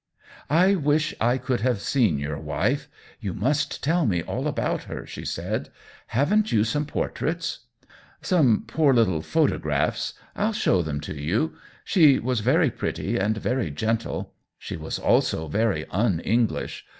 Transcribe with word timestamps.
"I 0.65 0.73
wish 0.73 1.13
I 1.21 1.37
could 1.37 1.59
have 1.61 1.79
seen 1.79 2.17
your 2.17 2.39
wife— 2.39 2.89
you 3.21 3.35
must 3.35 3.83
tell 3.83 4.07
me 4.07 4.23
all 4.23 4.47
about 4.47 4.85
her," 4.85 5.05
she 5.05 5.23
said." 5.25 5.69
Haven't 6.17 6.51
you 6.51 6.63
some 6.63 6.87
portraits 6.87 7.67
?""Some 8.23 8.63
poor 8.65 8.95
little 8.95 9.21
photographs. 9.21 10.15
I'll 10.35 10.53
show 10.53 10.81
them 10.81 11.01
to 11.01 11.13
you. 11.13 11.53
She 11.83 12.17
was 12.17 12.39
very 12.39 12.71
pret 12.71 12.95
ty 12.95 13.11
and 13.21 13.37
very 13.37 13.69
gentle; 13.69 14.33
she 14.57 14.75
was 14.75 14.97
also 14.97 15.47
very 15.47 15.85
un 15.91 16.19
English. 16.21 16.83